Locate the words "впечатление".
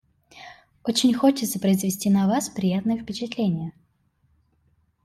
2.97-3.71